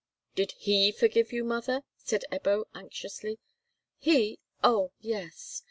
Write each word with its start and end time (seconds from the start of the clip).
"Did 0.33 0.53
he 0.53 0.91
forgive 0.91 1.31
you, 1.31 1.43
mother?" 1.43 1.83
said 1.95 2.25
Ebbo, 2.31 2.63
anxiously. 2.73 3.37
"He—oh 3.99 4.93
yes. 4.99 5.59